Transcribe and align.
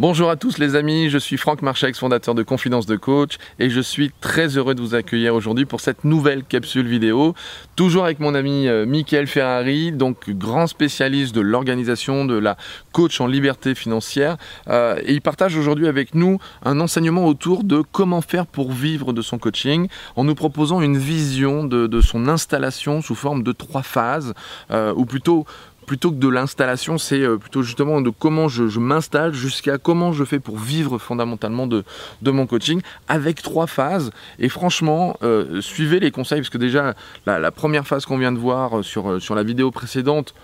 Bonjour 0.00 0.30
à 0.30 0.36
tous 0.36 0.56
les 0.56 0.76
amis, 0.76 1.10
je 1.10 1.18
suis 1.18 1.36
Franck 1.36 1.60
Marchex, 1.60 1.98
fondateur 1.98 2.34
de 2.34 2.42
Confidence 2.42 2.86
de 2.86 2.96
Coach 2.96 3.36
et 3.58 3.68
je 3.68 3.82
suis 3.82 4.10
très 4.22 4.56
heureux 4.56 4.74
de 4.74 4.80
vous 4.80 4.94
accueillir 4.94 5.34
aujourd'hui 5.34 5.66
pour 5.66 5.82
cette 5.82 6.04
nouvelle 6.04 6.42
capsule 6.42 6.88
vidéo. 6.88 7.34
Toujours 7.76 8.04
avec 8.04 8.18
mon 8.18 8.34
ami 8.34 8.66
euh, 8.66 8.86
Michael 8.86 9.26
Ferrari, 9.26 9.92
donc 9.92 10.30
grand 10.30 10.66
spécialiste 10.66 11.34
de 11.34 11.42
l'organisation 11.42 12.24
de 12.24 12.38
la 12.38 12.56
coach 12.92 13.20
en 13.20 13.26
liberté 13.26 13.74
financière. 13.74 14.38
Euh, 14.68 14.98
il 15.06 15.20
partage 15.20 15.54
aujourd'hui 15.54 15.86
avec 15.86 16.14
nous 16.14 16.38
un 16.64 16.80
enseignement 16.80 17.26
autour 17.26 17.62
de 17.62 17.82
comment 17.92 18.22
faire 18.22 18.46
pour 18.46 18.72
vivre 18.72 19.12
de 19.12 19.20
son 19.20 19.36
coaching 19.36 19.88
en 20.16 20.24
nous 20.24 20.34
proposant 20.34 20.80
une 20.80 20.96
vision 20.96 21.64
de, 21.64 22.00
son 22.00 22.26
installation 22.26 23.02
sous 23.02 23.14
forme 23.14 23.42
de 23.42 23.52
trois 23.52 23.82
phases, 23.82 24.32
euh, 24.70 24.94
ou 24.96 25.04
plutôt 25.04 25.44
plutôt 25.86 26.10
que 26.10 26.16
de 26.16 26.28
l'installation, 26.28 26.98
c'est 26.98 27.20
euh, 27.20 27.36
plutôt 27.36 27.62
justement 27.62 28.00
de 28.00 28.10
comment 28.10 28.48
je, 28.48 28.78
m'installe 28.78 29.34
jusqu'à 29.34 29.78
comment 29.78 30.12
je 30.12 30.24
fais 30.24 30.38
pour 30.38 30.58
vivre 30.58 30.98
fondamentalement 30.98 31.66
de, 31.66 31.84
mon 32.22 32.46
coaching 32.46 32.80
avec 33.08 33.42
trois 33.42 33.66
phases. 33.66 34.10
Et 34.38 34.48
franchement, 34.48 35.16
euh, 35.22 35.60
suivez 35.60 36.00
les 36.00 36.10
conseils 36.10 36.40
parce 36.40 36.50
que 36.50 36.58
déjà, 36.58 36.94
la, 37.26 37.50
première 37.50 37.86
phase 37.86 38.06
qu'on 38.06 38.18
vient 38.18 38.32
de 38.32 38.38
voir 38.38 38.78
euh, 38.78 38.82
sur, 38.82 39.20
sur 39.20 39.34
la 39.34 39.42
vidéo 39.42 39.70
précédente, 39.70 40.34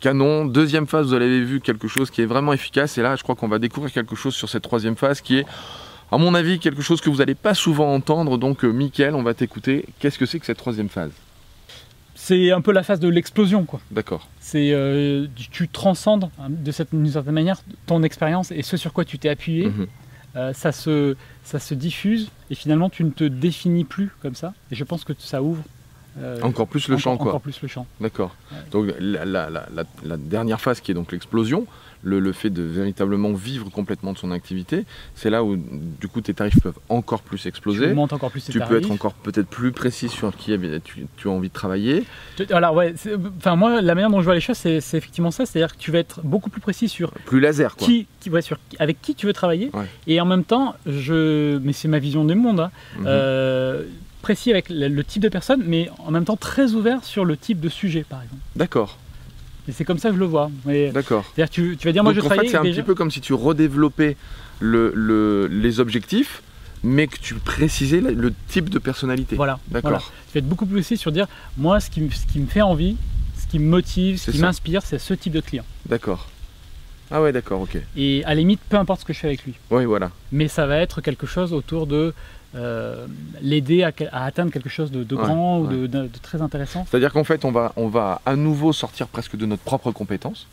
canon. 0.00 0.44
Deuxième 0.44 0.86
phase, 0.86 1.08
vous 1.08 1.14
avez 1.14 1.40
vu 1.40 1.60
quelque 1.60 1.88
chose 1.88 2.10
qui 2.10 2.22
est 2.22 2.26
vraiment 2.26 2.52
efficace. 2.52 2.98
Et 2.98 3.02
là, 3.02 3.16
je 3.16 3.22
crois 3.22 3.34
qu'on 3.34 3.48
va 3.48 3.58
découvrir 3.58 3.92
quelque 3.92 4.16
chose 4.16 4.34
sur 4.34 4.48
cette 4.48 4.62
troisième 4.62 4.96
phase 4.96 5.20
qui 5.20 5.38
est, 5.38 5.46
à 6.10 6.18
mon 6.18 6.34
avis, 6.34 6.58
quelque 6.58 6.82
chose 6.82 7.00
que 7.00 7.10
vous 7.10 7.18
n'allez 7.18 7.34
pas 7.34 7.54
souvent 7.54 7.94
entendre. 7.94 8.36
Donc, 8.36 8.64
Mickaël, 8.64 9.14
on 9.14 9.22
va 9.22 9.34
t'écouter. 9.34 9.86
Qu'est-ce 9.98 10.18
que 10.18 10.26
c'est 10.26 10.40
que 10.40 10.46
cette 10.46 10.58
troisième 10.58 10.88
phase? 10.88 11.12
C'est 12.24 12.52
un 12.52 12.62
peu 12.62 12.72
la 12.72 12.82
phase 12.82 13.00
de 13.00 13.08
l'explosion, 13.08 13.64
quoi. 13.66 13.80
D'accord. 13.90 14.28
C'est 14.40 14.70
euh, 14.72 15.26
tu 15.36 15.68
transcendes 15.68 16.30
hein, 16.38 16.46
de 16.48 16.72
cette 16.72 16.88
d'une 16.90 17.06
certaine 17.06 17.34
manière 17.34 17.60
ton 17.84 18.02
expérience 18.02 18.50
et 18.50 18.62
ce 18.62 18.78
sur 18.78 18.94
quoi 18.94 19.04
tu 19.04 19.18
t'es 19.18 19.28
appuyé. 19.28 19.66
Mhm. 19.66 19.86
Euh, 20.36 20.52
ça 20.54 20.72
se 20.72 21.16
ça 21.44 21.58
se 21.58 21.74
diffuse 21.74 22.30
et 22.50 22.54
finalement 22.54 22.88
tu 22.88 23.04
ne 23.04 23.10
te 23.10 23.24
définis 23.24 23.84
plus 23.84 24.10
comme 24.22 24.34
ça. 24.34 24.54
Et 24.70 24.74
je 24.74 24.84
pense 24.84 25.04
que 25.04 25.12
ça 25.18 25.42
ouvre 25.42 25.62
euh, 26.20 26.40
encore 26.42 26.68
plus 26.68 26.88
le 26.88 26.96
champ, 26.96 27.16
quoi. 27.16 27.28
Encore 27.28 27.40
plus 27.40 27.60
le 27.60 27.68
champ. 27.68 27.86
D'accord. 28.00 28.36
Donc 28.70 28.92
la, 29.00 29.48
dernière 30.18 30.60
phase 30.60 30.80
qui 30.80 30.92
est 30.92 30.94
donc 30.94 31.12
l'explosion, 31.12 31.66
le, 32.02 32.32
fait 32.32 32.50
de 32.50 32.62
véritablement 32.62 33.32
vivre 33.32 33.70
complètement 33.70 34.12
de 34.12 34.18
son 34.18 34.30
activité, 34.30 34.84
c'est 35.14 35.30
là 35.30 35.42
où 35.42 35.56
du 35.56 36.06
coup 36.08 36.20
tes 36.20 36.34
tarifs 36.34 36.60
peuvent 36.62 36.78
encore 36.88 37.22
plus 37.22 37.46
exploser. 37.46 37.92
Tu 37.92 37.98
encore 37.98 38.30
plus 38.30 38.44
tes 38.44 38.52
Tu 38.52 38.60
peux 38.60 38.76
être 38.78 38.90
encore 38.90 39.14
peut-être 39.14 39.48
plus 39.48 39.72
précis 39.72 40.08
sur 40.08 40.36
qui 40.36 40.56
tu, 40.84 41.06
tu, 41.16 41.28
as 41.28 41.30
envie 41.30 41.48
de 41.48 41.54
travailler. 41.54 42.04
Alors 42.50 42.74
ouais, 42.74 42.94
enfin 43.38 43.56
moi 43.56 43.80
la 43.80 43.94
manière 43.94 44.10
dont 44.10 44.20
je 44.20 44.24
vois 44.24 44.34
les 44.34 44.40
choses 44.40 44.58
c'est 44.58 44.76
effectivement 44.76 45.30
ça, 45.30 45.46
c'est-à-dire 45.46 45.74
que 45.74 45.80
tu 45.80 45.90
vas 45.90 45.98
être 45.98 46.20
beaucoup 46.22 46.50
plus 46.50 46.60
précis 46.60 46.88
sur 46.88 47.10
plus 47.10 47.40
laser 47.40 47.76
quoi. 47.76 47.86
Qui, 47.86 48.06
qui 48.20 48.30
sur 48.42 48.58
avec 48.78 49.00
qui 49.00 49.14
tu 49.14 49.26
veux 49.26 49.32
travailler 49.32 49.70
et 50.06 50.20
en 50.20 50.26
même 50.26 50.44
temps 50.44 50.74
je 50.86 51.58
mais 51.58 51.72
c'est 51.72 51.88
ma 51.88 51.98
vision 51.98 52.24
du 52.24 52.34
monde. 52.34 52.60
Hein, 52.60 52.70
mhm. 52.98 53.04
euh, 53.06 53.84
précis 54.24 54.50
avec 54.50 54.70
le, 54.70 55.04
type 55.04 55.22
de 55.22 55.28
personne, 55.28 55.62
mais 55.66 55.90
en 55.98 56.10
même 56.10 56.24
temps 56.24 56.36
très 56.36 56.72
ouvert 56.72 57.04
sur 57.04 57.26
le 57.26 57.36
type 57.36 57.60
de 57.60 57.68
sujet, 57.68 58.06
par 58.08 58.22
exemple. 58.22 58.40
D'accord. 58.56 58.98
Et 59.68 59.72
c'est 59.72 59.84
comme 59.84 59.98
ça 59.98 60.08
que 60.08 60.14
je 60.14 60.20
le 60.20 60.26
vois. 60.26 60.50
D'accord. 60.92 61.24
C'est-à-dire 61.34 61.50
tu, 61.50 61.76
tu 61.78 61.86
vas 61.86 61.92
dire, 61.92 62.02
moi 62.02 62.14
je 62.14 62.20
en 62.20 62.28
fait, 62.30 62.48
c'est 62.48 62.56
un 62.56 62.62
petit 62.62 62.82
peu 62.82 62.94
comme 62.94 63.10
si 63.10 63.20
tu 63.20 63.34
redéveloppais 63.34 64.16
le, 64.60 65.46
les 65.50 65.78
objectifs, 65.78 66.42
mais 66.82 67.06
que 67.06 67.18
tu 67.18 67.34
précisais 67.34 68.00
le, 68.00 68.32
type 68.48 68.70
de 68.70 68.78
personnalité. 68.78 69.36
Voilà. 69.36 69.58
D'accord. 69.68 70.10
Tu 70.28 70.34
vas 70.34 70.38
être 70.38 70.48
beaucoup 70.48 70.64
plus 70.64 70.76
précis 70.76 70.96
sur 70.96 71.12
dire, 71.12 71.26
moi, 71.58 71.80
ce 71.80 71.90
qui, 71.90 72.08
ce 72.10 72.26
qui 72.30 72.38
me 72.38 72.46
fait 72.46 72.62
envie, 72.62 72.96
ce 73.38 73.46
qui 73.46 73.58
me 73.58 73.68
motive, 73.68 74.16
ce 74.18 74.30
qui 74.30 74.38
m'inspire, 74.38 74.82
c'est 74.82 74.98
ce 74.98 75.12
type 75.12 75.34
de 75.34 75.40
client. 75.40 75.64
D'accord. 75.86 76.30
Ah 77.10 77.20
ouais, 77.20 77.32
d'accord, 77.32 77.60
ok. 77.60 77.76
Et 77.96 78.24
à 78.24 78.30
la 78.30 78.36
limite, 78.36 78.60
peu 78.70 78.76
importe 78.78 79.02
ce 79.02 79.04
que 79.04 79.12
je 79.12 79.18
fais 79.18 79.26
avec 79.26 79.44
lui. 79.44 79.52
Oui, 79.70 79.84
voilà. 79.84 80.10
Mais 80.32 80.48
ça 80.48 80.66
va 80.66 80.78
être 80.78 81.02
quelque 81.02 81.26
chose 81.26 81.52
autour 81.52 81.86
de 81.86 82.14
euh, 82.54 83.06
l'aider 83.42 83.82
à, 83.82 83.92
atteindre 84.24 84.52
quelque 84.52 84.68
chose 84.68 84.90
de, 84.92 85.02
grand 85.16 85.60
ou 85.60 85.86
de, 85.86 86.08
très 86.22 86.40
intéressant. 86.40 86.86
C'est-à-dire 86.88 87.12
qu'en 87.12 87.24
fait, 87.24 87.44
on 87.44 87.50
va, 87.50 87.72
on 87.76 87.88
va 87.88 88.20
à 88.26 88.36
nouveau 88.36 88.72
sortir 88.72 89.08
presque 89.08 89.36
de 89.36 89.46
notre 89.46 89.62
propre 89.62 89.90
compétence 89.90 90.46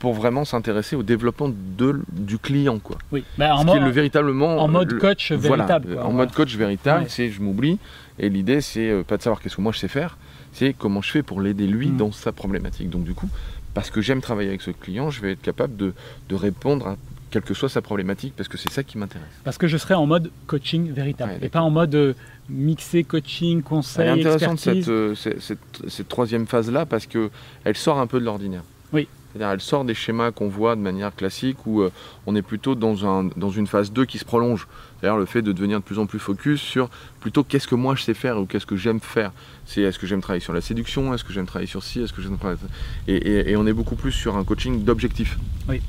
pour 0.00 0.12
vraiment 0.12 0.44
s'intéresser 0.44 0.96
au 0.96 1.02
développement 1.02 1.50
de, 1.50 2.02
du 2.12 2.38
client. 2.38 2.78
Quoi. 2.78 2.98
Oui, 3.12 3.24
bah, 3.38 3.54
en, 3.54 3.64
mode, 3.64 3.82
le, 3.82 3.90
véritablement, 3.90 4.58
en 4.58 4.68
mode 4.68 4.98
coach 4.98 5.32
véritable. 5.32 5.98
en 5.98 6.12
mode 6.12 6.32
coach 6.32 6.54
véritable, 6.56 7.06
c'est 7.08 7.30
je 7.30 7.40
m'oublie. 7.40 7.78
Et 8.18 8.28
l'idée, 8.28 8.60
c'est 8.60 8.90
euh, 8.90 9.02
pas 9.02 9.16
de 9.16 9.22
savoir 9.22 9.40
qu'est-ce 9.40 9.56
que 9.56 9.62
moi 9.62 9.72
je 9.72 9.78
sais 9.78 9.88
faire, 9.88 10.18
c'est 10.52 10.74
comment 10.76 11.00
je 11.00 11.10
fais 11.10 11.22
pour 11.22 11.40
l'aider 11.40 11.66
lui 11.66 11.88
mm. 11.88 11.96
dans 11.96 12.12
sa 12.12 12.32
problématique. 12.32 12.90
Donc 12.90 13.04
du 13.04 13.14
coup, 13.14 13.28
parce 13.72 13.90
que 13.90 14.00
j'aime 14.00 14.20
travailler 14.20 14.48
avec 14.48 14.62
ce 14.62 14.72
client, 14.72 15.10
je 15.10 15.20
vais 15.20 15.32
être 15.32 15.42
capable 15.42 15.76
de, 15.76 15.94
de 16.28 16.34
répondre 16.34 16.88
à 16.88 16.96
quelle 17.34 17.42
que 17.42 17.54
soit 17.54 17.68
sa 17.68 17.82
problématique, 17.82 18.32
parce 18.36 18.48
que 18.48 18.56
c'est 18.56 18.70
ça 18.70 18.84
qui 18.84 18.96
m'intéresse. 18.96 19.26
Parce 19.42 19.58
que 19.58 19.66
je 19.66 19.76
serai 19.76 19.94
en 19.94 20.06
mode 20.06 20.30
coaching 20.46 20.92
véritable, 20.92 21.32
et 21.42 21.48
pas 21.48 21.62
en 21.62 21.70
mode 21.70 21.92
euh, 21.96 22.14
mixé 22.48 23.02
coaching, 23.02 23.60
conseil, 23.60 24.06
C'est 24.06 24.20
intéressant 24.20 24.56
cette, 24.56 24.88
euh, 24.88 25.16
cette, 25.16 25.58
cette, 25.88 26.08
troisième 26.08 26.46
phase-là, 26.46 26.86
parce 26.86 27.06
qu'elle 27.06 27.76
sort 27.76 27.98
un 27.98 28.06
peu 28.06 28.20
de 28.20 28.24
l'ordinaire. 28.24 28.62
Oui. 28.92 29.08
C'est-à-dire 29.32 29.50
elle 29.50 29.60
sort 29.60 29.84
des 29.84 29.94
schémas 29.94 30.30
qu'on 30.30 30.48
voit 30.48 30.76
de 30.76 30.80
manière 30.80 31.12
classique, 31.12 31.66
où 31.66 31.80
euh, 31.80 31.90
on 32.26 32.36
est 32.36 32.42
plutôt 32.42 32.76
dans, 32.76 33.04
un, 33.04 33.24
dans 33.36 33.50
une 33.50 33.66
phase 33.66 33.90
2 33.90 34.04
qui 34.04 34.18
se 34.18 34.24
prolonge. 34.24 34.68
C'est-à-dire 35.00 35.18
le 35.18 35.26
fait 35.26 35.42
de 35.42 35.50
devenir 35.50 35.80
de 35.80 35.84
plus 35.84 35.98
en 35.98 36.06
plus 36.06 36.20
focus 36.20 36.60
sur 36.60 36.88
plutôt 37.18 37.42
qu'est-ce 37.42 37.66
que 37.66 37.74
moi 37.74 37.96
je 37.96 38.04
sais 38.04 38.14
faire 38.14 38.38
ou 38.38 38.46
qu'est-ce 38.46 38.64
que 38.64 38.76
j'aime 38.76 39.00
faire. 39.00 39.32
C'est 39.66 39.80
est-ce 39.80 39.98
que 39.98 40.06
j'aime 40.06 40.20
travailler 40.20 40.40
sur 40.40 40.52
la 40.52 40.60
séduction, 40.60 41.12
est-ce 41.12 41.24
que 41.24 41.32
j'aime 41.32 41.46
travailler 41.46 41.66
sur 41.66 41.82
ci, 41.82 42.00
est-ce 42.00 42.12
que 42.12 42.22
j'aime 42.22 42.38
travailler... 42.38 42.60
Et, 43.08 43.16
et, 43.16 43.50
et 43.50 43.56
on 43.56 43.66
est 43.66 43.72
beaucoup 43.72 43.96
plus 43.96 44.12
sur 44.12 44.36
un 44.36 44.44
coaching 44.44 44.84
d'objectif. 44.84 45.36
Oui. 45.68 45.82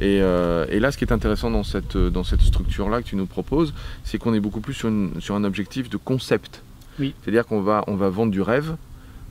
Euh, 0.00 0.66
et, 0.70 0.80
là, 0.80 0.92
ce 0.92 0.98
qui 0.98 1.04
est 1.04 1.12
intéressant 1.12 1.50
dans 1.50 1.64
cette, 1.64 1.96
dans 1.96 2.24
cette 2.24 2.42
structure-là 2.42 3.02
que 3.02 3.08
tu 3.08 3.16
nous 3.16 3.26
proposes, 3.26 3.74
c'est 4.04 4.18
qu'on 4.18 4.34
est 4.34 4.40
beaucoup 4.40 4.60
plus 4.60 4.74
sur, 4.74 4.90
sur, 5.20 5.34
un 5.34 5.44
objectif 5.44 5.90
de 5.90 5.96
concept. 5.96 6.62
Oui. 6.98 7.14
C'est-à-dire 7.22 7.46
qu'on 7.46 7.60
va, 7.60 7.84
on 7.86 7.96
va 7.96 8.08
vendre 8.08 8.32
du 8.32 8.42
rêve. 8.42 8.76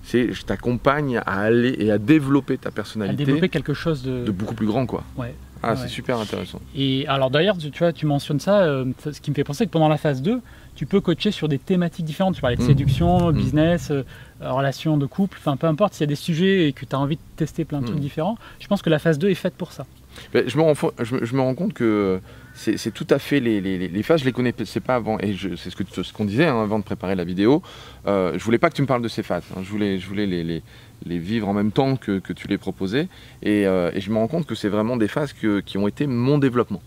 C'est 0.04 0.32
je 0.32 0.44
t'accompagne 0.44 1.18
à 1.18 1.42
aller 1.42 1.76
et 1.80 1.92
à 1.92 1.98
développer 1.98 2.58
ta 2.58 2.72
personnalité. 2.72 3.24
À 3.24 3.26
développer 3.26 3.50
quelque 3.50 3.74
chose 3.74 4.04
de, 4.04 4.24
de 4.24 4.32
beaucoup 4.32 4.56
plus 4.56 4.68
grand, 4.68 4.86
quoi. 4.86 5.04
Ouais. 5.18 5.34
Ah, 5.64 5.76
c'est 5.76 5.88
super 5.88 6.20
intéressant. 6.20 6.62
Et 6.76 7.06
alors 7.08 7.30
d'ailleurs, 7.30 7.58
tu, 7.58 7.70
vois, 7.80 7.94
tu 7.94 8.06
mentionnes 8.06 8.40
ça, 8.40 8.62
euh, 8.62 8.86
ce 9.00 9.20
qui 9.20 9.32
me 9.32 9.36
fait 9.36 9.44
penser 9.44 9.66
que 9.66 9.72
pendant 9.72 9.90
la 9.90 9.98
phase 9.98 10.22
2, 10.22 10.40
tu 10.76 10.86
peux 10.86 11.02
coacher 11.02 11.32
sur 11.32 11.48
des 11.48 11.58
thématiques 11.58 12.06
différentes. 12.06 12.36
Tu 12.36 12.42
parlais 12.42 12.56
de 12.56 12.62
mmh. 12.62 12.68
séduction, 12.68 13.32
mmh. 13.32 13.36
business, 13.36 13.92
euh, 13.92 14.04
relations 14.40 14.98
de 14.98 15.06
couple, 15.06 15.38
enfin 15.40 15.58
peu 15.58 15.68
importe, 15.68 15.94
s'il 15.94 16.02
y 16.02 16.04
a 16.04 16.08
des 16.08 16.16
sujets 16.16 16.68
et 16.68 16.74
que 16.74 16.86
tu 16.86 16.96
as 16.96 17.00
envie 17.00 17.16
de 17.16 17.22
tester 17.36 17.66
plein 17.66 17.82
de 17.82 17.86
trucs 17.86 17.98
mmh. 17.98 18.02
différents, 18.02 18.38
je 18.60 18.68
pense 18.68 18.82
que 18.82 18.90
la 18.90 19.00
phase 19.00 19.18
2 19.18 19.30
est 19.30 19.36
faite 19.36 19.56
pour 19.56 19.72
ça 19.72 19.86
je, 20.34 20.58
me 20.58 20.62
rends, 20.62 20.74
je, 21.00 21.36
me 21.36 21.42
rends, 21.42 21.56
compte 21.56 21.74
que 21.74 22.20
c'est 22.54 22.94
tout 22.94 23.08
à 23.10 23.20
fait 23.20 23.40
les, 23.40 23.62
les, 23.62 24.04
phases, 24.04 24.22
je 24.22 24.26
les 24.26 24.32
connaissais 24.32 24.80
pas 24.80 24.96
avant, 24.96 25.20
et 25.20 25.36
c'est 25.58 25.70
ce 25.70 26.14
qu'on 26.14 26.26
disait 26.26 26.46
hein, 26.46 26.62
avant 26.62 26.80
de 26.80 26.84
préparer 26.84 27.16
la 27.16 27.24
vidéo. 27.24 27.62
Euh, 28.08 28.34
je 28.38 28.44
voulais 28.44 28.58
pas 28.58 28.70
que 28.70 28.76
tu 28.76 28.82
me 28.82 28.88
parles 28.88 29.02
de 29.02 29.08
ces 29.08 29.24
phases, 29.24 29.44
hein. 29.56 29.62
je 29.64 29.70
voulais, 29.70 30.00
je 30.00 30.08
voulais 30.08 30.26
les, 30.26 30.64
les, 31.06 31.20
vivre 31.20 31.48
en 31.48 31.54
même 31.54 31.72
temps 31.72 31.96
que, 31.96 32.20
que 32.20 32.34
tu 32.34 32.48
les 32.48 32.58
proposais, 32.58 33.08
et, 33.44 33.68
euh, 33.68 33.92
et, 33.94 34.02
je 34.02 34.12
me 34.12 34.18
rends 34.18 34.28
compte 34.28 34.46
que 34.46 34.56
c'est 34.56 34.70
vraiment 34.70 34.98
des 34.98 35.08
phases 35.08 35.34
que, 35.34 35.60
qui 35.60 35.78
ont 35.78 35.88
été 35.88 36.08
mon 36.08 36.38
développement. 36.38 36.82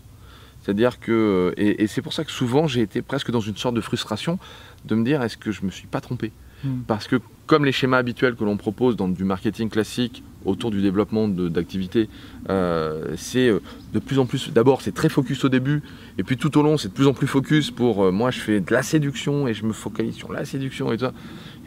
C'est-à-dire 0.61 0.99
que, 0.99 1.53
et, 1.57 1.83
et 1.83 1.87
c'est 1.87 2.03
pour 2.03 2.13
ça 2.13 2.23
que 2.23 2.31
souvent 2.31 2.67
j'ai 2.67 2.81
été 2.81 3.01
presque 3.01 3.31
dans 3.31 3.39
une 3.39 3.57
sorte 3.57 3.75
de 3.75 3.81
frustration 3.81 4.37
de 4.85 4.95
me 4.95 5.03
dire 5.03 5.23
est-ce 5.23 5.37
que 5.37 5.51
je 5.51 5.63
me 5.65 5.71
suis 5.71 5.87
pas 5.87 6.01
trompé? 6.01 6.31
Hmm. 6.63 6.81
Parce 6.85 7.07
que 7.07 7.19
comme 7.47 7.65
les 7.65 7.71
schémas 7.71 7.97
habituels 7.97 8.35
que 8.35 8.43
l'on 8.43 8.57
propose 8.57 8.95
dans 8.95 9.09
du 9.09 9.23
marketing 9.23 9.69
classique 9.69 10.23
autour 10.45 10.71
du 10.71 10.81
développement 10.81 11.27
d'activités, 11.27 12.09
euh, 12.49 13.13
c'est 13.17 13.49
euh, 13.49 13.59
de 13.93 13.99
plus 13.99 14.19
en 14.19 14.25
plus, 14.25 14.51
d'abord 14.51 14.81
c'est 14.81 14.93
très 14.93 15.09
focus 15.09 15.43
au 15.45 15.49
début, 15.49 15.81
et 16.17 16.23
puis 16.23 16.37
tout 16.37 16.57
au 16.57 16.63
long 16.63 16.77
c'est 16.77 16.89
de 16.89 16.93
plus 16.93 17.07
en 17.07 17.13
plus 17.13 17.27
focus 17.27 17.71
pour, 17.71 18.05
euh, 18.05 18.11
moi 18.11 18.31
je 18.31 18.39
fais 18.39 18.59
de 18.59 18.73
la 18.73 18.83
séduction 18.83 19.47
et 19.47 19.53
je 19.53 19.65
me 19.65 19.73
focalise 19.73 20.15
sur 20.15 20.31
la 20.31 20.45
séduction 20.45 20.91
et 20.91 20.97
tout 20.97 21.05
ça. 21.05 21.13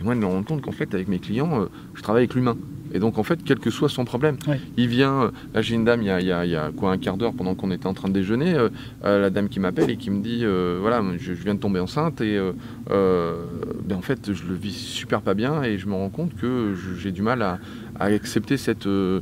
Et 0.01 0.03
moi 0.03 0.15
je 0.15 0.21
me 0.21 0.27
rends 0.27 0.43
compte 0.43 0.63
qu'en 0.63 0.73
fait 0.73 0.93
avec 0.95 1.07
mes 1.07 1.21
clients, 1.21 1.69
je 1.95 2.03
travaille 2.03 2.23
avec 2.23 2.35
l'humain. 2.35 2.57
Et 2.93 2.99
donc 2.99 3.17
en 3.19 3.23
fait, 3.23 3.41
quel 3.45 3.59
que 3.59 3.71
soit 3.71 3.89
son 3.89 4.05
problème, 4.05 4.37
il 4.77 4.89
vient, 4.89 5.31
là 5.53 5.63
j'ai 5.63 5.77
une 5.77 5.85
dame, 5.85 6.03
il 6.03 6.07
y 6.07 6.33
a, 6.33 6.71
quoi 6.77 6.91
un 6.91 6.99
quart 6.99 7.17
d'heure 7.17 7.33
pendant 7.33 7.55
qu'on 7.55 7.71
était 7.71 7.87
en 7.87 7.95
train 7.95 8.09
de 8.09 8.13
déjeuner, 8.13 8.57
la 9.05 9.31
dame 9.31 9.49
qui 9.49 9.61
m'appelle 9.61 9.91
et 9.91 9.97
qui 9.97 10.11
me 10.11 10.21
dit, 10.21 10.45
voilà, 10.81 11.01
je, 11.19 11.33
viens 11.33 11.55
de 11.55 11.61
tomber 11.61 11.79
enceinte 11.79 12.21
et 12.21 12.41
ben, 12.89 13.97
en 13.97 14.03
fait 14.03 14.33
je 14.33 14.45
le 14.49 14.55
vis 14.55 14.77
super 14.77 15.23
pas 15.23 15.35
bien 15.35 15.63
et 15.63 15.79
je 15.79 15.87
me 15.87 15.95
rends 15.95 16.11
compte 16.11 16.35
que 16.35 16.75
j'ai 16.99 17.13
du 17.13 17.23
mal 17.23 17.43
à, 17.43 17.61
accepter 18.01 18.57
cette, 18.57 18.87
euh, 18.87 19.21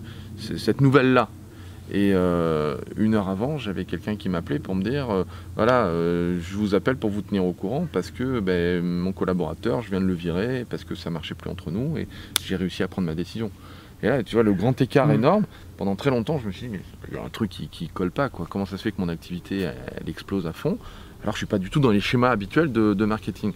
cette 0.58 0.80
nouvelle-là. 0.80 1.28
Et 1.90 2.12
euh, 2.14 2.76
une 2.96 3.14
heure 3.14 3.28
avant, 3.28 3.58
j'avais 3.58 3.84
quelqu'un 3.84 4.16
qui 4.16 4.28
m'appelait 4.28 4.58
pour 4.58 4.74
me 4.74 4.82
dire 4.82 5.10
euh, 5.10 5.24
voilà, 5.56 5.90
je 5.92 6.56
vous 6.56 6.74
appelle 6.74 6.96
pour 6.96 7.10
vous 7.10 7.20
tenir 7.20 7.44
au 7.44 7.52
courant 7.52 7.86
parce 7.92 8.10
que 8.10 8.40
ben, 8.40 8.82
mon 8.82 9.12
collaborateur, 9.12 9.82
je 9.82 9.90
viens 9.90 10.00
de 10.00 10.06
le 10.06 10.14
virer 10.14 10.64
parce 10.69 10.84
que 10.84 10.94
ça 10.94 11.10
marchait 11.10 11.34
plus 11.34 11.50
entre 11.50 11.70
nous 11.70 11.98
et 11.98 12.08
j'ai 12.42 12.56
réussi 12.56 12.82
à 12.82 12.88
prendre 12.88 13.06
ma 13.06 13.14
décision. 13.14 13.50
Et 14.02 14.08
là, 14.08 14.22
tu 14.22 14.34
vois, 14.34 14.42
le 14.42 14.52
grand 14.52 14.80
écart 14.80 15.06
mmh. 15.06 15.12
énorme, 15.12 15.44
pendant 15.76 15.94
très 15.94 16.10
longtemps, 16.10 16.38
je 16.38 16.46
me 16.46 16.52
suis 16.52 16.66
dit 16.66 16.72
mais 16.72 16.80
il 17.08 17.14
y 17.14 17.18
a 17.18 17.22
un 17.22 17.28
truc 17.28 17.50
qui, 17.50 17.68
qui 17.68 17.88
colle 17.88 18.10
pas, 18.10 18.30
quoi. 18.30 18.46
Comment 18.48 18.66
ça 18.66 18.76
se 18.76 18.82
fait 18.82 18.92
que 18.92 19.00
mon 19.00 19.08
activité, 19.08 19.60
elle, 19.60 20.08
explose 20.08 20.46
à 20.46 20.52
fond? 20.52 20.78
Alors 21.22 21.34
je 21.34 21.38
suis 21.38 21.46
pas 21.46 21.58
du 21.58 21.70
tout 21.70 21.78
dans 21.78 21.90
les 21.90 22.00
schémas 22.00 22.30
habituels 22.30 22.72
de 22.72 23.04
marketing. 23.04 23.52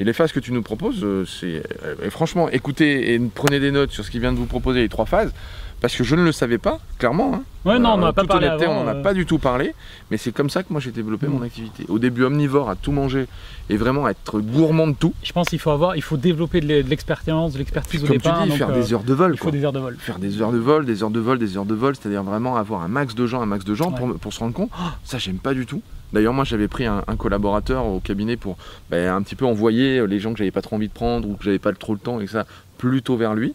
Et 0.00 0.04
les 0.04 0.14
phases 0.14 0.32
que 0.32 0.40
tu 0.40 0.52
nous 0.52 0.62
proposes, 0.62 1.04
euh, 1.04 1.26
c'est 1.26 1.62
euh, 1.84 2.08
franchement, 2.08 2.48
écoutez 2.48 3.12
et 3.12 3.18
prenez 3.18 3.60
des 3.60 3.70
notes 3.70 3.90
sur 3.90 4.02
ce 4.02 4.10
qu'il 4.10 4.22
vient 4.22 4.32
de 4.32 4.38
vous 4.38 4.46
proposer, 4.46 4.80
les 4.80 4.88
trois 4.88 5.04
phases, 5.04 5.34
parce 5.80 5.96
que 5.96 6.04
je 6.04 6.14
ne 6.14 6.22
le 6.22 6.32
savais 6.32 6.58
pas, 6.58 6.78
clairement. 6.98 7.34
Hein. 7.34 7.42
Ouais, 7.64 7.78
non, 7.78 7.90
on 7.90 7.96
n'en 7.98 8.06
a 8.06 8.12
pas 8.12 8.22
toute 8.22 8.30
parlé 8.30 8.46
honnêteté, 8.48 8.64
avant, 8.66 8.80
on 8.80 8.84
n'en 8.84 8.90
a 8.90 8.94
euh. 8.94 9.02
pas 9.02 9.12
du 9.14 9.26
tout 9.26 9.38
parlé, 9.38 9.74
mais 10.10 10.16
c'est 10.16 10.32
comme 10.32 10.48
ça 10.50 10.62
que 10.62 10.68
moi 10.72 10.80
j'ai 10.80 10.90
développé 10.92 11.26
Mm. 11.26 11.30
mon 11.30 11.42
activité. 11.42 11.84
Au 11.88 11.98
début 11.98 12.24
omnivore, 12.24 12.70
à 12.70 12.76
tout 12.76 12.92
manger 12.92 13.26
et 13.68 13.76
vraiment 13.76 14.08
être 14.08 14.40
gourmand 14.40 14.86
de 14.88 14.94
tout. 14.94 15.12
Je 15.22 15.32
pense 15.32 15.48
qu'il 15.48 15.58
faut 15.58 15.70
avoir, 15.70 15.96
il 15.96 16.02
faut 16.02 16.16
développer 16.16 16.60
de 16.60 16.66
l'e- 16.66 16.82
de 16.82 16.88
l'expérience, 16.90 17.52
de 17.54 17.58
l'expertise 17.58 18.02
au 18.04 18.06
Comme 18.06 18.16
départ. 18.16 18.38
tu 18.38 18.42
dis, 18.44 18.48
donc, 18.50 18.58
faire 18.58 18.70
euh, 18.70 18.80
des 18.80 18.92
heures 18.94 19.02
de 19.02 19.14
vol. 19.14 19.32
Il 19.34 19.38
faut 19.38 19.44
quoi. 19.44 19.52
des 19.52 19.64
heures 19.64 19.72
de 19.72 19.78
vol. 19.78 19.96
Faire 19.98 20.18
des 20.18 20.40
heures 20.42 20.52
de 20.52 20.58
vol, 20.58 20.86
des 20.86 21.02
heures 21.02 21.10
de 21.10 21.20
vol, 21.20 21.38
des 21.38 21.56
heures 21.56 21.64
de 21.66 21.74
vol, 21.74 21.94
c'est-à-dire 21.96 22.22
vraiment 22.22 22.56
avoir 22.56 22.82
un 22.82 22.88
max 22.88 23.14
de 23.14 23.26
gens, 23.26 23.40
un 23.42 23.46
max 23.46 23.64
de 23.64 23.74
gens 23.74 23.90
pour, 23.92 24.06
Ouais. 24.06 24.12
me- 24.14 24.18
pour 24.18 24.32
se 24.32 24.40
rendre 24.40 24.54
compte, 24.54 24.70
Oh, 24.78 24.82
ça 25.04 25.18
j'aime 25.18 25.38
pas 25.38 25.54
du 25.54 25.66
tout. 25.66 25.82
D'ailleurs 26.12 26.32
moi 26.32 26.44
j'avais 26.44 26.66
pris 26.66 26.86
un, 26.86 27.04
un 27.06 27.14
collaborateur 27.16 27.84
au 27.86 28.00
cabinet 28.00 28.36
pour 28.36 28.56
ben, 28.90 29.14
un 29.14 29.22
petit 29.22 29.36
peu 29.36 29.44
envoyer 29.46 29.98
euh, 29.98 30.06
les 30.06 30.18
gens 30.18 30.32
que 30.32 30.38
j'avais 30.38 30.50
pas 30.50 30.60
trop 30.62 30.74
envie 30.76 30.88
de 30.88 30.92
prendre 30.92 31.28
ou 31.28 31.34
que 31.36 31.44
j'avais 31.44 31.60
pas 31.60 31.72
trop 31.72 31.92
le 31.92 32.00
temps 32.00 32.20
et 32.20 32.26
ça 32.26 32.46
plutôt 32.78 33.16
vers 33.16 33.34
lui 33.34 33.54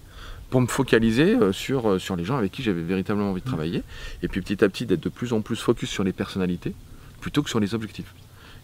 pour 0.56 0.62
me 0.62 0.68
focaliser 0.68 1.36
euh, 1.36 1.52
sur, 1.52 1.90
euh, 1.90 2.00
sur 2.00 2.16
les 2.16 2.24
gens 2.24 2.38
avec 2.38 2.50
qui 2.50 2.64
j'avais 2.64 2.82
véritablement 2.82 3.32
envie 3.32 3.42
de 3.42 3.46
travailler 3.46 3.84
et 4.24 4.30
puis 4.30 4.40
petit 4.40 4.64
à 4.64 4.70
petit 4.70 4.86
d'être 4.86 5.04
de 5.04 5.10
plus 5.10 5.34
en 5.34 5.42
plus 5.42 5.58
focus 5.58 5.90
sur 5.90 6.06
les 6.06 6.14
personnalités 6.14 6.74
plutôt 7.20 7.44
que 7.44 7.50
sur 7.50 7.60
les 7.60 7.76
objectifs. 7.76 8.14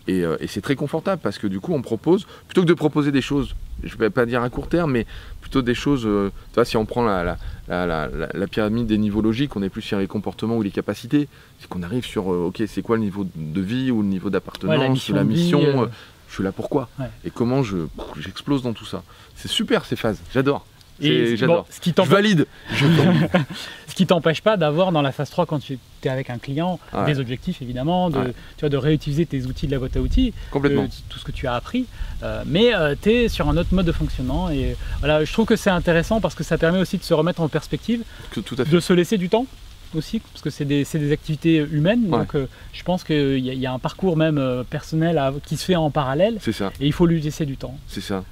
Et, 0.07 0.23
euh, 0.23 0.37
et 0.39 0.47
c'est 0.47 0.61
très 0.61 0.77
confortable 0.77 1.21
parce 1.21 1.37
que 1.37 1.47
du 1.47 1.59
coup 1.59 1.73
on 1.73 1.81
propose, 1.81 2.25
plutôt 2.47 2.61
que 2.61 2.67
de 2.67 2.73
proposer 2.73 3.11
des 3.11 3.21
choses, 3.21 3.57
je 3.83 3.93
vais 3.97 4.09
pas 4.09 4.25
dire 4.25 4.41
à 4.41 4.49
court 4.49 4.69
terme, 4.69 4.93
mais 4.93 5.05
plutôt 5.41 5.61
des 5.61 5.75
choses, 5.75 6.03
tu 6.03 6.55
vois, 6.55 6.63
si 6.63 6.77
on 6.77 6.85
prend 6.85 7.03
la, 7.03 7.35
la, 7.67 8.07
la, 8.07 8.47
pyramide 8.47 8.87
des 8.87 8.97
niveaux 8.97 9.21
logiques, 9.21 9.57
on 9.57 9.61
est 9.61 9.67
plus 9.67 9.81
sur 9.81 9.99
les 9.99 10.07
comportements 10.07 10.55
ou 10.55 10.61
les 10.61 10.71
capacités, 10.71 11.27
c'est 11.59 11.67
qu'on 11.67 11.83
arrive 11.83 12.05
sur, 12.05 12.27
ok, 12.27 12.63
c'est 12.67 12.81
quoi 12.83 12.95
le 12.95 13.03
niveau 13.03 13.27
de 13.35 13.61
vie 13.61 13.91
ou 13.91 14.01
le 14.01 14.07
niveau 14.07 14.29
d'appartenance, 14.29 14.77
Ouais, 14.77 14.81
la 14.81 14.89
mission 14.89 15.13
la 15.13 15.23
vie, 15.25 15.51
euh, 15.53 15.87
je 16.29 16.35
suis 16.35 16.43
là 16.45 16.53
pourquoi, 16.53 16.87
Ouais. 16.97 17.07
et 17.25 17.31
comment 17.31 17.63
je 17.63 17.79
j'explose 18.17 18.63
dans 18.63 18.71
tout 18.71 18.85
ça? 18.85 19.03
C'est 19.35 19.49
super 19.49 19.83
ces 19.83 19.97
phases, 19.97 20.21
j'adore. 20.33 20.65
Et 20.99 21.07
C'est- 21.07 21.31
bon, 21.31 21.35
J'adore. 21.37 21.67
ce 21.69 21.79
qui 21.79 21.89
je 21.91 21.95
t'empêche 21.95 22.11
valide. 22.11 22.45
Je 22.73 22.85
ce 23.87 23.95
qui 23.95 24.05
t'empêche 24.05 24.41
pas 24.41 24.57
d'avoir 24.57 24.91
dans 24.91 25.01
la 25.01 25.11
phase 25.11 25.29
3 25.29 25.45
quand 25.45 25.59
tu 25.59 25.77
es 26.03 26.09
avec 26.09 26.29
un 26.29 26.37
client 26.37 26.79
Ouais. 26.93 27.05
des 27.05 27.19
objectifs 27.19 27.61
évidemment, 27.61 28.09
de, 28.09 28.17
Ouais. 28.19 28.33
tu 28.57 28.61
vois, 28.61 28.69
de 28.69 28.77
réutiliser 28.77 29.25
tes 29.25 29.45
outils 29.45 29.67
de 29.67 29.71
la 29.71 29.79
boîte 29.79 29.95
à 29.97 30.01
outils, 30.01 30.33
complètement. 30.51 30.83
euh, 30.83 30.87
tout 31.09 31.19
ce 31.19 31.23
que 31.25 31.31
tu 31.31 31.47
as 31.47 31.53
appris, 31.55 31.85
euh, 32.23 32.43
mais 32.45 32.71
tu 33.01 33.09
es 33.11 33.29
sur 33.29 33.49
un 33.49 33.57
autre 33.57 33.73
mode 33.73 33.85
de 33.85 33.91
fonctionnement 33.91 34.49
et 34.49 34.75
voilà, 34.99 35.23
je 35.25 35.31
trouve 35.33 35.45
que 35.45 35.55
c'est 35.55 35.69
intéressant 35.69 36.21
parce 36.21 36.35
que 36.35 36.43
ça 36.43 36.57
permet 36.57 36.79
aussi 36.79 36.97
de 36.97 37.03
se 37.03 37.13
remettre 37.13 37.41
en 37.41 37.47
perspective, 37.49 38.03
Que- 38.31 38.39
tout 38.39 38.55
à 38.59 38.65
fait. 38.65 38.71
de 38.71 38.79
se 38.79 38.93
laisser 38.93 39.17
du 39.17 39.29
temps 39.29 39.45
aussi, 39.93 40.19
parce 40.19 40.41
que 40.41 40.49
c'est 40.49 40.63
des, 40.65 40.85
des 40.93 41.11
activités 41.11 41.57
humaines, 41.57 42.03
Ouais. 42.05 42.19
donc 42.19 42.35
euh, 42.35 42.47
je 42.73 42.81
pense 42.83 43.03
qu'il 43.03 43.39
y, 43.39 43.53
y 43.55 43.65
a 43.65 43.73
un 43.73 43.79
parcours 43.79 44.15
même 44.17 44.37
euh, 44.37 44.63
personnel 44.63 45.17
à- 45.17 45.33
qui 45.45 45.57
se 45.57 45.65
fait 45.65 45.75
en 45.75 45.89
parallèle 45.91 46.37
C'est 46.39 46.53
ça, 46.53 46.71
et 46.79 46.85
il 46.87 46.93
faut 46.93 47.05
lui 47.05 47.19
laisser 47.19 47.45
du 47.45 47.57
temps. 47.57 47.77
c'est 47.87 47.99
ça. 48.01 48.23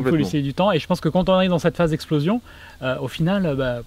Il 0.00 0.08
faut 0.08 0.16
laisser 0.16 0.42
du 0.42 0.54
temps 0.54 0.72
et 0.72 0.78
je 0.78 0.86
pense 0.86 1.00
que 1.00 1.08
quand 1.08 1.28
on 1.28 1.32
arrive 1.34 1.50
dans 1.50 1.58
cette 1.58 1.76
phase 1.76 1.90
d'explosion, 1.90 2.40
euh, 2.82 2.98
au 2.98 3.08
final, 3.08 3.46
euh, 3.46 3.54
bah, 3.54 3.78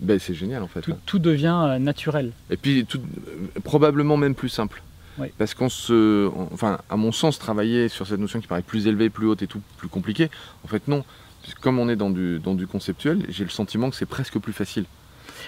Ben, 0.00 0.18
c'est 0.18 0.34
génial 0.34 0.62
en 0.62 0.68
fait. 0.68 0.80
tout, 0.82 0.94
tout 1.06 1.18
devient 1.18 1.56
euh, 1.66 1.78
naturel. 1.78 2.32
Et 2.50 2.56
puis 2.56 2.84
tout- 2.86 2.98
euh, 3.00 3.60
probablement 3.64 4.16
même 4.16 4.34
plus 4.34 4.48
simple. 4.48 4.82
Oui. 5.18 5.28
Parce 5.36 5.52
qu'on 5.54 5.68
se. 5.68 6.28
on- 6.28 6.48
enfin, 6.52 6.78
à 6.88 6.96
mon 6.96 7.10
sens, 7.10 7.38
travailler 7.40 7.88
sur 7.88 8.06
cette 8.06 8.20
notion 8.20 8.40
qui 8.40 8.46
paraît 8.46 8.62
plus 8.62 8.86
élevée, 8.86 9.10
plus 9.10 9.26
haute 9.26 9.42
et 9.42 9.48
tout, 9.48 9.60
plus 9.76 9.88
compliqué, 9.88 10.30
en 10.64 10.68
fait, 10.68 10.86
non. 10.86 11.04
Comme 11.60 11.78
on 11.80 11.88
est 11.88 11.96
dans 11.96 12.10
du, 12.10 12.38
dans 12.38 12.54
du 12.54 12.66
conceptuel, 12.68 13.24
j'ai 13.28 13.42
le 13.42 13.50
sentiment 13.50 13.90
que 13.90 13.96
c'est 13.96 14.06
presque 14.06 14.38
plus 14.38 14.52
facile. 14.52 14.84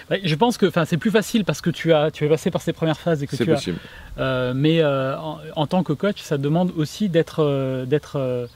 Ouais, 0.09 0.19
je 0.23 0.35
pense 0.35 0.57
que 0.57 0.65
enfin, 0.65 0.83
c'est 0.85 0.97
plus 0.97 1.11
facile 1.11 1.45
parce 1.45 1.61
que 1.61 1.69
tu, 1.69 1.93
as, 1.93 2.11
tu 2.11 2.25
es 2.25 2.29
passé 2.29 2.49
par 2.51 2.61
ces 2.61 2.73
premières 2.73 2.97
phases 2.99 3.23
et 3.23 3.27
que 3.27 3.35
C'est 3.37 3.45
tu 3.45 3.51
as. 3.51 3.55
possible. 3.55 3.77
euh, 4.17 4.51
mais 4.55 4.83
en, 4.83 5.37
en 5.55 5.67
tant 5.67 5.83
que 5.83 5.93
coach, 5.93 6.21
ça 6.21 6.37
demande 6.37 6.71
aussi 6.75 7.07
d'être. 7.07 7.85
d'être 7.87 8.47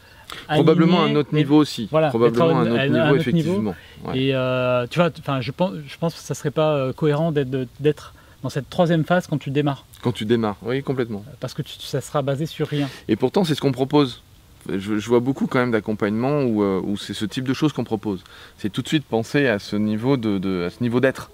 Probablement 0.48 1.04
à 1.04 1.08
un 1.08 1.16
autre 1.16 1.34
niveau 1.34 1.58
aussi. 1.58 1.88
voilà, 1.92 2.10
Probablement 2.10 2.50
à 2.50 2.62
un 2.62 2.72
autre 2.72 2.84
niveau, 2.84 2.98
à 2.98 3.02
un 3.02 3.12
autre 3.12 3.14
niveau. 3.14 3.16
effectivement. 3.16 3.76
Ouais. 4.06 4.20
Et 4.20 4.36
euh, 4.36 4.86
tu 4.90 5.00
vois, 5.00 5.10
enfin, 5.20 5.42
je 5.42 5.52
pense, 5.52 5.74
je 5.88 5.98
pense 5.98 6.14
que 6.14 6.20
ça 6.20 6.34
serait 6.34 6.52
pas 6.52 6.76
euh, 6.76 6.94
cohérent 6.94 7.32
d'être, 7.32 8.14
dans 8.44 8.50
cette 8.50 8.70
troisième 8.70 9.04
phase 9.06 9.28
quand 9.28 9.38
tu 9.40 9.50
démarres, 9.50 9.86
Quand 10.02 10.12
tu 10.12 10.26
démarres, 10.26 10.58
oui, 10.62 10.84
complètement. 10.84 11.24
parce 11.40 11.54
que 11.54 11.62
tu- 11.64 11.80
ça 11.80 12.02
sera 12.02 12.22
basé 12.22 12.46
sur 12.46 12.68
rien. 12.68 12.88
Et 13.08 13.16
pourtant, 13.16 13.44
c'est 13.44 13.56
ce 13.56 13.62
qu'on 13.62 13.72
propose. 13.72 14.22
Je, 14.68 14.98
je 14.98 15.08
vois 15.10 15.20
beaucoup 15.20 15.46
quand 15.48 15.60
même 15.60 15.72
d'accompagnement 15.72 16.42
où, 16.44 16.64
euh, 16.64 16.82
où 16.84 16.98
c'est 16.98 17.14
ce 17.14 17.26
type 17.26 17.48
de 17.48 17.54
choses 17.54 17.72
qu'on 17.74 17.84
propose. 17.84 18.24
C'est 18.58 18.72
tout 18.72 18.82
de 18.82 18.88
suite 18.88 19.06
penser 19.06 19.48
à 19.48 19.60
ce 19.60 19.76
niveau 19.76 20.18
de, 20.18 20.38
de- 20.40 20.64
à 20.68 20.70
ce 20.72 20.82
niveau 20.82 21.00
d'être. 21.00 21.30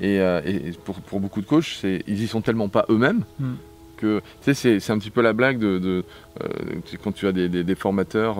Et, 0.00 0.20
euh, 0.20 0.40
et 0.44 0.72
pour, 0.84 0.96
pour 1.00 1.18
beaucoup 1.20 1.40
de 1.40 1.46
coachs, 1.46 1.82
ils 1.84 2.22
y 2.22 2.26
sont 2.28 2.42
tellement 2.42 2.68
pas 2.68 2.84
eux-mêmes 2.90 3.24
Mm. 3.40 3.54
Que 3.96 4.20
tu 4.42 4.54
sais, 4.54 4.78
c'est, 4.80 4.92
un 4.92 4.98
petit 4.98 5.10
peu 5.10 5.22
la 5.22 5.32
blague 5.32 5.58
de, 5.58 5.78
de, 5.78 6.04
euh, 6.42 6.48
quand 7.02 7.12
tu 7.12 7.26
as 7.26 7.32
des, 7.32 7.48
des- 7.48 7.64
des 7.64 7.74
formateurs. 7.74 8.36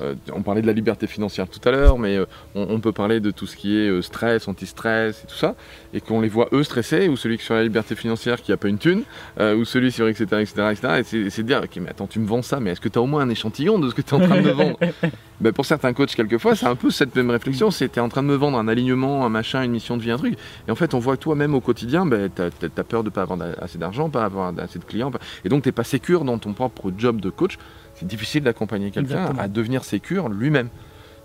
Euh, 0.00 0.14
on 0.32 0.42
parlait 0.42 0.62
de 0.62 0.66
la 0.66 0.72
liberté 0.72 1.06
financière 1.06 1.48
tout 1.48 1.66
à 1.68 1.72
l'heure, 1.72 1.98
mais 1.98 2.16
euh, 2.16 2.26
on, 2.54 2.66
on 2.70 2.80
peut 2.80 2.92
parler 2.92 3.20
de 3.20 3.30
tout 3.30 3.46
ce 3.46 3.56
qui 3.56 3.76
est 3.76 3.88
euh, 3.88 4.02
stress, 4.02 4.48
anti-stress 4.48 5.24
et 5.24 5.26
tout 5.26 5.34
ça, 5.34 5.54
et 5.92 6.00
qu'on 6.00 6.20
les 6.20 6.28
voit 6.28 6.48
eux 6.52 6.62
stressés, 6.62 7.08
ou 7.08 7.16
celui 7.16 7.36
qui 7.36 7.42
est 7.42 7.46
sur 7.46 7.54
la 7.54 7.62
liberté 7.62 7.94
financière 7.94 8.40
qui 8.40 8.52
a 8.52 8.56
pas 8.56 8.68
une 8.68 8.78
thune, 8.78 9.02
ou 9.38 9.64
celui 9.64 9.92
sur 9.92 10.08
etc. 10.08 10.24
etc., 10.40 10.68
etc. 10.72 10.88
et 10.98 11.30
c'est, 11.30 11.42
de 11.42 11.46
dire, 11.46 11.60
ok, 11.62 11.76
mais 11.80 11.90
attends, 11.90 12.06
tu 12.06 12.18
me 12.18 12.26
vends 12.26 12.42
ça, 12.42 12.60
mais 12.60 12.70
est-ce 12.70 12.80
que 12.80 12.88
tu 12.88 12.98
as 12.98 13.02
au 13.02 13.06
moins 13.06 13.22
un 13.22 13.30
échantillon 13.30 13.78
de 13.78 13.88
ce 13.90 13.94
que 13.94 14.02
tu 14.02 14.10
es 14.10 14.14
en 14.14 14.20
train 14.20 14.40
de 14.40 14.46
me 14.46 14.52
vendre 14.52 14.78
Ben, 15.40 15.52
Pour 15.52 15.64
certains 15.64 15.92
coachs, 15.92 16.14
quelquefois, 16.16 16.56
c'est 16.56 16.66
un 16.66 16.74
peu 16.74 16.90
cette 16.90 17.14
même 17.14 17.30
réflexion, 17.30 17.70
c'est 17.70 17.88
tu 17.88 17.98
es 17.98 18.02
en 18.02 18.08
train 18.08 18.22
de 18.22 18.28
me 18.28 18.34
vendre 18.34 18.58
un 18.58 18.66
alignement, 18.66 19.24
un 19.24 19.28
machin, 19.28 19.62
une 19.62 19.70
mission 19.70 19.96
de 19.96 20.02
vie, 20.02 20.10
un 20.10 20.16
truc, 20.16 20.36
et 20.66 20.70
en 20.70 20.74
fait, 20.74 20.94
on 20.94 20.98
voit 20.98 21.16
que 21.16 21.22
toi-même 21.22 21.54
au 21.54 21.60
quotidien, 21.60 22.06
ben, 22.06 22.28
tu 22.34 22.42
as, 22.42 22.84
peur 22.84 23.04
de 23.04 23.10
pas 23.10 23.22
avoir 23.22 23.38
assez 23.60 23.78
d'argent, 23.78 24.10
pas 24.10 24.24
avoir 24.24 24.52
assez 24.58 24.78
de 24.78 24.84
clients, 24.84 25.12
et 25.44 25.48
donc 25.48 25.62
tu 25.62 25.72
pas 25.72 25.84
sécure 25.84 26.24
dans 26.24 26.38
ton 26.38 26.52
propre 26.52 26.92
job 26.96 27.20
de 27.20 27.30
coach. 27.30 27.56
C'est 27.98 28.06
difficile 28.06 28.42
d'accompagner 28.44 28.90
quelqu'un 28.90 29.32
à 29.38 29.48
devenir 29.48 29.84
sécure 29.84 30.28
lui-même. 30.28 30.68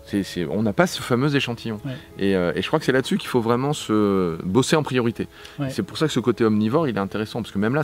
C'est- 0.06 0.46
on 0.46 0.64
n'a 0.64 0.74
pas 0.74 0.86
ce 0.86 1.02
fameux 1.02 1.34
échantillon. 1.36 1.80
Ouais. 1.86 1.94
Et, 2.20 2.36
euh, 2.36 2.52
et 2.56 2.62
je 2.62 2.68
crois 2.68 2.78
que 2.80 2.84
c'est 2.86 2.92
là-dessus 2.92 3.18
qu'il 3.18 3.30
faut 3.30 3.40
vraiment 3.40 3.72
se 3.74 4.38
bosser 4.44 4.76
en 4.76 4.84
priorité. 4.84 5.28
Ouais. 5.60 5.70
C'est 5.70 5.84
pour 5.84 5.98
ça 5.98 6.08
que 6.08 6.12
ce 6.14 6.20
côté 6.20 6.44
omnivore, 6.44 6.88
il 6.90 6.98
est 6.98 7.00
intéressant. 7.00 7.42
Parce 7.42 7.54
que 7.54 7.58
même 7.60 7.74
là, 7.74 7.84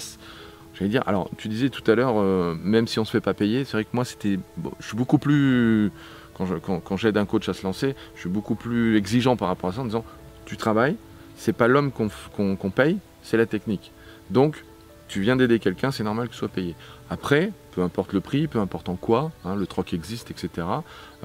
j'allais 0.73 0.89
dire, 0.89 1.01
alors 1.07 1.29
tu 1.37 1.47
disais 1.47 1.69
tout 1.69 1.89
à 1.89 1.95
l'heure, 1.95 2.15
euh, 2.17 2.55
même 2.61 2.87
si 2.87 2.99
on 2.99 3.05
se 3.05 3.11
fait 3.11 3.21
pas 3.21 3.33
payer, 3.33 3.63
c'est 3.63 3.71
vrai 3.73 3.83
que 3.85 3.89
moi, 3.93 4.03
c'était. 4.03 4.37
bon, 4.57 4.71
je 4.81 4.87
suis 4.87 4.97
beaucoup 4.97 5.17
plus. 5.17 5.91
Quand 6.33 6.45
je- 6.45 6.55
quand- 6.55 6.79
quand 6.79 6.97
j'aide 6.97 7.17
un 7.17 7.25
coach 7.25 7.47
à 7.47 7.53
se 7.53 7.63
lancer, 7.63 7.95
je 8.15 8.19
suis 8.21 8.29
beaucoup 8.29 8.55
plus 8.55 8.97
exigeant 8.97 9.35
par 9.37 9.47
rapport 9.47 9.69
à 9.69 9.73
ça 9.73 9.81
en 9.81 9.85
disant 9.85 10.03
tu 10.45 10.57
travailles, 10.57 10.95
c'est 11.37 11.53
pas 11.53 11.67
l'homme 11.69 11.91
qu'on 11.91 12.69
paye, 12.69 12.97
c'est 13.21 13.37
la 13.37 13.45
technique. 13.45 13.91
Donc, 14.29 14.63
tu 15.09 15.19
viens 15.21 15.35
d'aider 15.35 15.59
quelqu'un, 15.59 15.91
c'est 15.91 16.03
normal 16.05 16.27
que 16.27 16.31
tu 16.33 16.37
sois 16.39 16.47
payé. 16.47 16.75
Après, 17.09 17.51
peu 17.71 17.81
importe 17.81 18.13
le 18.13 18.21
prix, 18.21 18.47
peu 18.47 18.59
importe 18.59 18.87
en 18.87 18.95
quoi, 18.95 19.31
hein, 19.43 19.55
le 19.55 19.67
troc 19.67 19.93
existe, 19.93 20.31
etc. 20.31 20.65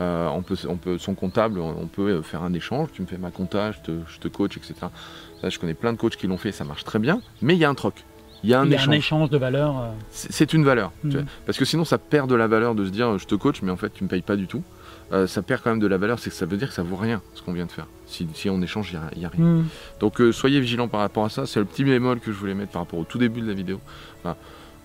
Euh, 0.00 0.28
on 0.28 0.42
peut, 0.42 0.56
on 0.68 0.76
peut, 0.76 0.98
son 0.98 1.14
comptable, 1.14 1.60
on 1.60 1.86
peut 1.86 2.08
euh, 2.10 2.22
faire 2.22 2.42
un 2.42 2.52
échange. 2.54 2.88
Tu 2.92 3.02
me 3.02 3.06
fais 3.06 3.18
ma 3.18 3.30
compta, 3.30 3.70
je 3.72 3.78
te, 3.80 3.92
je 4.08 4.18
te 4.18 4.26
coach, 4.28 4.56
etc. 4.56 4.74
Je 5.46 5.58
connais 5.58 5.74
plein 5.74 5.92
de 5.92 5.98
coachs 5.98 6.16
qui 6.16 6.26
l'ont 6.26 6.38
fait, 6.38 6.50
ça 6.52 6.64
marche 6.64 6.84
très 6.84 6.98
bien. 6.98 7.20
Mais 7.42 7.54
il 7.54 7.58
y 7.58 7.64
a 7.64 7.68
un 7.70 7.74
troc, 7.74 8.04
il 8.42 8.50
y 8.50 8.54
a 8.54 8.60
un 8.60 8.66
y 8.66 8.72
a 8.72 8.76
échange. 8.76 8.88
un 8.88 8.92
échange 8.92 9.30
de 9.30 9.36
valeur. 9.38 9.78
euh, 9.78 9.88
C'est 10.10 10.52
une 10.54 10.64
valeur. 10.64 10.90
tu 11.02 11.08
vois. 11.10 11.22
Parce 11.46 11.58
que 11.58 11.64
sinon, 11.66 11.84
ça 11.84 11.98
perd 11.98 12.28
de 12.30 12.34
la 12.34 12.46
valeur 12.46 12.74
de 12.74 12.84
se 12.86 12.90
dire 12.90 13.18
je 13.18 13.26
te 13.26 13.34
coach, 13.34 13.60
mais 13.62 13.70
en 13.70 13.76
fait, 13.76 13.92
tu 13.92 14.02
me 14.04 14.08
payes 14.08 14.22
pas 14.22 14.36
du 14.36 14.46
tout. 14.46 14.62
Euh, 15.12 15.26
ça 15.26 15.42
perd 15.42 15.62
quand 15.62 15.70
même 15.70 15.80
de 15.80 15.86
la 15.86 15.98
valeur, 15.98 16.18
c'est 16.18 16.30
que 16.30 16.36
ça 16.36 16.46
veut 16.46 16.56
dire 16.56 16.68
que 16.68 16.74
ça 16.74 16.82
vaut 16.82 16.96
rien 16.96 17.20
ce 17.34 17.42
qu'on 17.42 17.52
vient 17.52 17.66
de 17.66 17.72
faire. 17.72 17.86
Si, 18.06 18.26
si 18.34 18.48
on 18.48 18.60
échange, 18.62 18.92
il 18.92 19.18
n'y 19.18 19.24
a, 19.24 19.28
rien. 19.28 19.44
hmm. 19.44 19.66
Donc 20.00 20.20
euh, 20.20 20.32
soyez 20.32 20.60
vigilants 20.60 20.88
par 20.88 21.00
rapport 21.00 21.24
à 21.24 21.28
ça. 21.28 21.46
C'est 21.46 21.60
le 21.60 21.66
petit 21.66 21.84
bémol 21.84 22.20
que 22.20 22.32
je 22.32 22.38
voulais 22.38 22.54
mettre 22.54 22.72
par 22.72 22.82
rapport 22.82 22.98
au 22.98 23.04
tout 23.04 23.18
début 23.18 23.40
de 23.40 23.46
la 23.46 23.54
vidéo. 23.54 23.80
Voilà. 24.22 24.36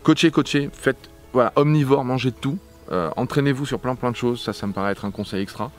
Coachez, 0.04 0.32
coachez, 0.32 0.70
faites 0.74 1.10
voilà, 1.34 1.54
omnivore, 1.56 2.04
mangez 2.04 2.32
de 2.32 2.36
tout. 2.36 2.58
Euh, 2.92 3.10
Entraînez-vous 3.18 3.66
sur 3.66 3.80
plein 3.80 3.96
plein 3.96 4.12
de 4.12 4.16
choses. 4.16 4.42
Ça, 4.42 4.54
ça 4.54 4.68
me 4.68 4.74
paraît 4.74 4.92
être 4.92 5.06
un 5.06 5.12
conseil 5.12 5.42
extra. 5.42 5.72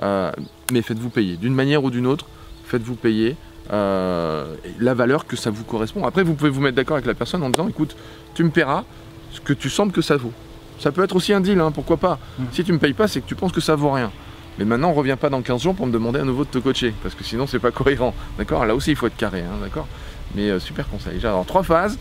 Mais 0.00 0.82
faites-vous 0.82 1.10
payer. 1.10 1.36
D'une 1.36 1.54
manière 1.54 1.82
ou 1.82 1.90
d'une 1.90 2.06
autre, 2.06 2.26
faites-vous 2.64 2.94
payer 2.94 3.36
la 3.70 4.94
valeur 4.94 5.26
que 5.26 5.34
ça 5.34 5.50
vous 5.50 5.64
correspond. 5.64 6.06
Après, 6.06 6.22
vous 6.22 6.34
pouvez 6.34 6.50
vous 6.50 6.60
mettre 6.60 6.76
d'accord 6.76 6.96
avec 6.96 7.06
la 7.06 7.14
personne 7.14 7.42
en 7.42 7.50
disant 7.50 7.68
écoute, 7.68 7.96
tu 8.34 8.44
me 8.44 8.50
paieras 8.50 8.84
ce 9.32 9.40
que 9.40 9.52
tu 9.52 9.68
sembles 9.68 9.92
que 9.92 10.02
ça 10.02 10.16
vaut. 10.16 10.32
Ça 10.78 10.92
peut 10.92 11.02
être 11.02 11.16
aussi 11.16 11.32
un 11.32 11.40
deal, 11.40 11.60
hein, 11.60 11.70
pourquoi 11.72 11.96
pas. 11.96 12.18
Mm. 12.38 12.44
Si 12.52 12.64
tu 12.64 12.72
me 12.72 12.78
payes 12.78 12.94
pas, 12.94 13.08
c'est 13.08 13.20
que 13.20 13.26
tu 13.26 13.34
penses 13.34 13.52
que 13.52 13.60
ça 13.60 13.74
vaut 13.74 13.90
rien. 13.90 14.10
Mais 14.58 14.64
maintenant, 14.64 14.90
on 14.90 14.94
revient 14.94 15.16
pas 15.20 15.30
dans 15.30 15.40
15 15.40 15.62
jours 15.62 15.74
pour 15.74 15.86
me 15.86 15.92
demander 15.92 16.20
à 16.20 16.24
nouveau 16.24 16.44
de 16.44 16.50
te 16.50 16.58
coacher, 16.58 16.92
parce 17.02 17.14
que 17.14 17.24
sinon, 17.24 17.46
c'est 17.46 17.60
pas 17.60 17.70
cohérent. 17.70 18.14
D'accord? 18.38 18.64
Là 18.66 18.74
aussi, 18.74 18.90
il 18.90 18.96
faut 18.96 19.06
être 19.06 19.16
carré, 19.16 19.40
hein, 19.40 19.58
d'accord? 19.62 19.86
Mais 20.34 20.50
euh, 20.50 20.58
super 20.58 20.88
conseil. 20.88 21.20
J'adore. 21.20 21.46
Trois 21.46 21.62
phases. 21.62 21.98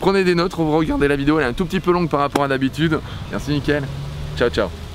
Prenez 0.00 0.24
des 0.24 0.34
notes, 0.34 0.54
regardez 0.54 1.08
la 1.08 1.16
vidéo, 1.16 1.38
elle 1.38 1.44
est 1.44 1.48
un 1.48 1.52
tout 1.52 1.66
petit 1.66 1.80
peu 1.80 1.92
longue 1.92 2.08
par 2.08 2.20
rapport 2.20 2.42
à 2.42 2.48
d'habitude. 2.48 2.98
Merci, 3.30 3.50
nickel. 3.50 3.84
Ciao, 4.36 4.48
ciao. 4.48 4.89